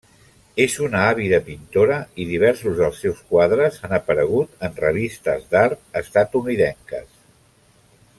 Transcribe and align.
És 0.63 0.75
una 0.83 1.01
àvida 1.09 1.39
pintora 1.49 1.97
i 2.23 2.25
diversos 2.29 2.79
dels 2.79 3.03
seus 3.05 3.21
quadres 3.33 3.77
han 3.83 3.93
aparegut 3.99 4.67
en 4.69 4.79
revistes 4.81 5.47
d'art 5.53 5.85
estatunidenques. 6.03 7.07